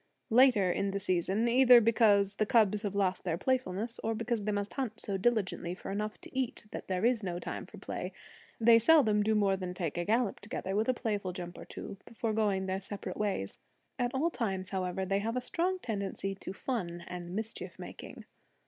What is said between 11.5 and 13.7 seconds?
or two, before going their separate ways.